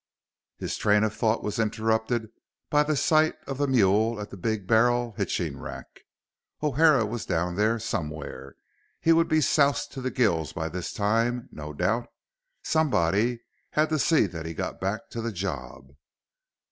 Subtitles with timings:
[0.57, 2.31] His train of thought was interrupted
[2.71, 5.85] by the sight of the mule at the Big Barrel hitching rack.
[6.63, 8.55] O'Hara was down there, somewhere.
[8.99, 12.07] He would be soused to the gills by this time, no doubt.
[12.63, 13.41] Somebody
[13.73, 15.91] had to see that he got back to the job.